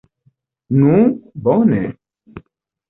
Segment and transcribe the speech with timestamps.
[0.77, 0.97] Nu,
[1.49, 1.85] bone!